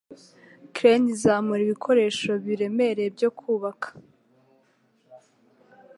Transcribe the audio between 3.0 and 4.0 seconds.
byo kubaka.